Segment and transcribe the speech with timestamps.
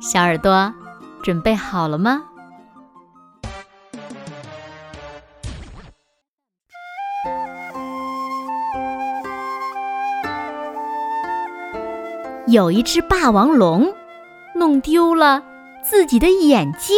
[0.00, 0.72] 小耳朵，
[1.22, 2.22] 准备好了吗？
[12.46, 13.94] 有一只霸王龙，
[14.54, 15.42] 弄丢了
[15.84, 16.96] 自己的眼镜，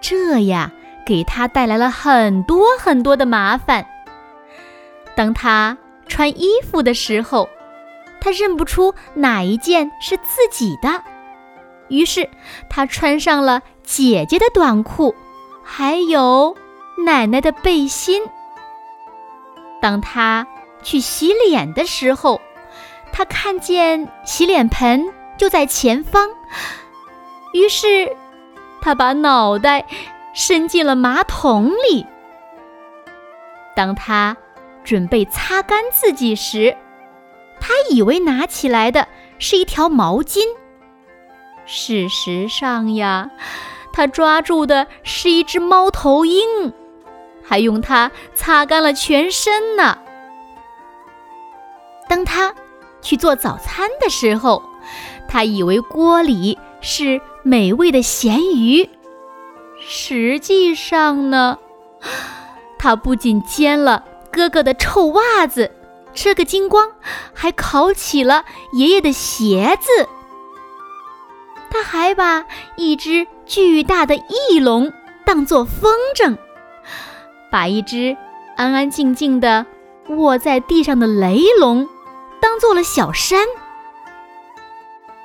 [0.00, 0.70] 这呀
[1.04, 3.84] 给他带来了很多很多的麻烦。
[5.16, 7.48] 当他穿衣服的时候，
[8.20, 11.02] 他认不出哪一件是自己的。
[11.92, 12.30] 于是，
[12.70, 15.14] 他穿上了姐姐的短裤，
[15.62, 16.56] 还有
[17.04, 18.22] 奶奶的背心。
[19.82, 20.46] 当他
[20.82, 22.40] 去洗脸的时候，
[23.12, 26.30] 他看见洗脸盆就在前方，
[27.52, 28.16] 于是
[28.80, 29.84] 他把脑袋
[30.32, 32.06] 伸进了马桶里。
[33.76, 34.34] 当他
[34.82, 36.74] 准备擦干自己时，
[37.60, 39.06] 他以为拿起来的
[39.38, 40.40] 是一条毛巾。
[41.64, 43.30] 事实上呀，
[43.92, 46.72] 他抓住的是一只猫头鹰，
[47.42, 49.98] 还用它擦干了全身呢。
[52.08, 52.54] 当他
[53.00, 54.62] 去做早餐的时候，
[55.28, 58.90] 他以为锅里是美味的咸鱼，
[59.80, 61.58] 实际上呢，
[62.78, 65.70] 他不仅煎了哥哥的臭袜子，
[66.12, 66.90] 吃个精光，
[67.32, 70.08] 还烤起了爷爷的鞋子。
[71.72, 72.44] 他还把
[72.76, 74.92] 一只巨大的翼龙
[75.24, 76.36] 当作风筝，
[77.50, 78.14] 把一只
[78.56, 79.64] 安安静静的
[80.10, 81.88] 卧在地上的雷龙
[82.42, 83.46] 当做了小山。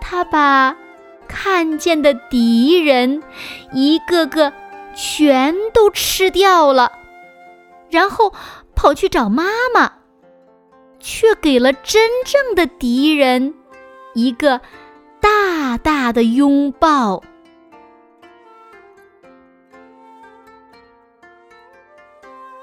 [0.00, 0.76] 他把
[1.26, 3.20] 看见的敌人
[3.72, 4.52] 一个个
[4.94, 6.92] 全都吃掉了，
[7.90, 8.32] 然后
[8.76, 9.94] 跑去找妈妈，
[11.00, 13.54] 却给了真正的敌人
[14.14, 14.60] 一个。
[15.20, 17.22] 大大的拥抱。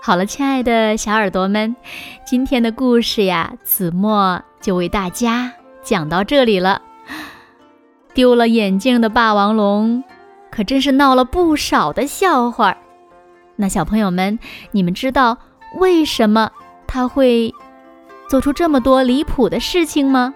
[0.01, 1.75] 好了，亲爱的小耳朵们，
[2.25, 5.51] 今天的故事呀，子墨就为大家
[5.81, 6.81] 讲到这里了。
[8.13, 10.03] 丢了眼镜的霸王龙，
[10.51, 12.77] 可真是闹了不少的笑话。
[13.55, 14.37] 那小朋友们，
[14.71, 15.37] 你们知道
[15.77, 16.51] 为什么
[16.85, 17.53] 他会
[18.29, 20.35] 做出这么多离谱的事情吗？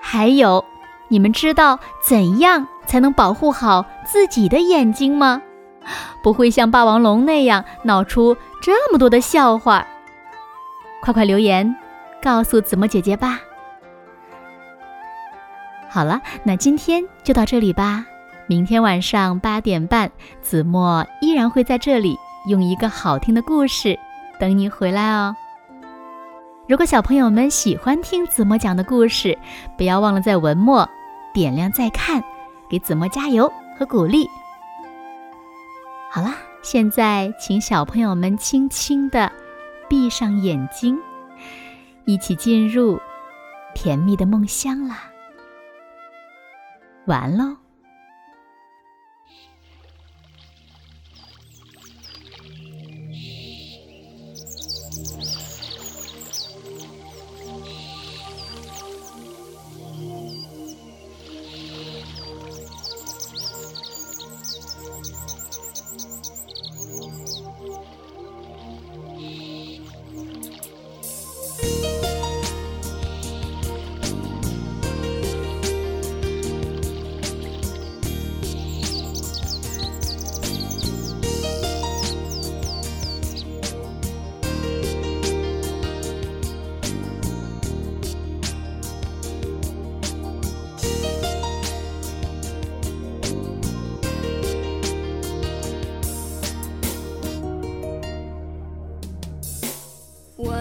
[0.00, 0.64] 还有，
[1.08, 5.42] 你们知道怎样才能保护好自己的眼睛吗？
[6.22, 9.86] 不会像霸王龙那样闹出这么多的笑话。
[11.00, 11.76] 快快留言
[12.20, 13.40] 告诉子墨姐姐吧。
[15.88, 18.04] 好了，那今天就到这里吧。
[18.46, 20.10] 明天晚上八点半，
[20.42, 22.16] 子墨依然会在这里
[22.48, 23.98] 用一个好听的故事
[24.38, 25.34] 等你回来哦。
[26.68, 29.38] 如果小朋友们喜欢听子墨讲的故事，
[29.78, 30.86] 不要忘了在文末
[31.32, 32.22] 点亮再看，
[32.68, 34.28] 给子墨加油和鼓励。
[36.10, 39.32] 好啦，现在请小朋友们轻轻的
[39.88, 40.98] 闭上眼睛，
[42.04, 43.00] 一起进入
[43.74, 45.04] 甜蜜的梦乡啦。
[47.06, 47.56] 完喽。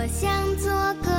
[0.07, 0.71] 想做
[1.03, 1.16] 个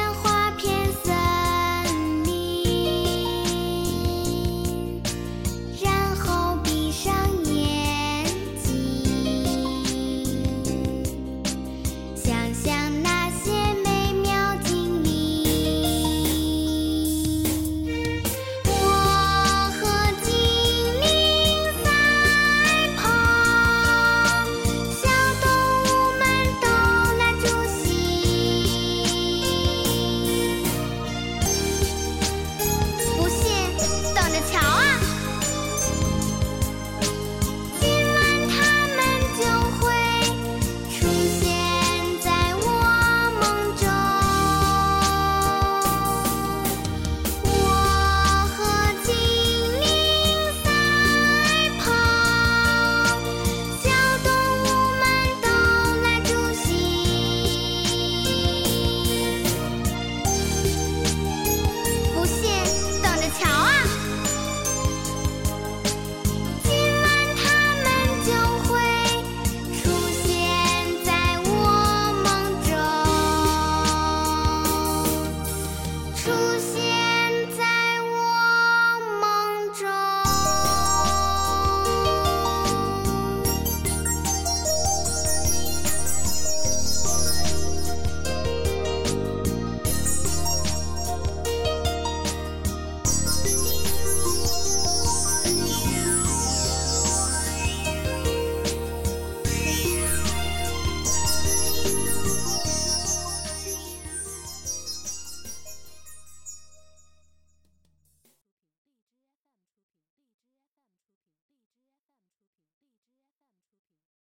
[0.00, 0.39] 烟花